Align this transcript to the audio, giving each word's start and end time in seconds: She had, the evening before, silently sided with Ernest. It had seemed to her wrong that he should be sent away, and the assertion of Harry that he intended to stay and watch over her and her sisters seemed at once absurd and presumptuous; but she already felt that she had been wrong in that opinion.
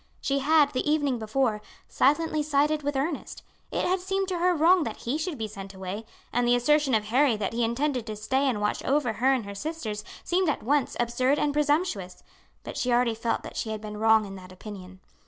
She 0.19 0.39
had, 0.39 0.73
the 0.73 0.89
evening 0.91 1.19
before, 1.19 1.61
silently 1.87 2.41
sided 2.41 2.81
with 2.81 2.95
Ernest. 2.95 3.43
It 3.69 3.85
had 3.85 3.99
seemed 3.99 4.27
to 4.29 4.39
her 4.39 4.55
wrong 4.55 4.81
that 4.83 4.97
he 4.97 5.15
should 5.15 5.37
be 5.37 5.47
sent 5.47 5.75
away, 5.75 6.05
and 6.33 6.47
the 6.47 6.55
assertion 6.55 6.95
of 6.95 7.03
Harry 7.03 7.37
that 7.37 7.53
he 7.53 7.63
intended 7.63 8.07
to 8.07 8.15
stay 8.15 8.49
and 8.49 8.59
watch 8.59 8.81
over 8.83 9.13
her 9.13 9.31
and 9.31 9.45
her 9.45 9.53
sisters 9.53 10.03
seemed 10.23 10.49
at 10.49 10.63
once 10.63 10.97
absurd 10.99 11.37
and 11.37 11.53
presumptuous; 11.53 12.23
but 12.63 12.77
she 12.77 12.91
already 12.91 13.13
felt 13.13 13.43
that 13.43 13.55
she 13.57 13.69
had 13.69 13.79
been 13.79 13.97
wrong 13.97 14.25
in 14.25 14.33
that 14.37 14.51
opinion. 14.51 15.01